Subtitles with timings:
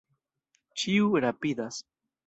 [0.83, 1.83] Ĉiu rapidas.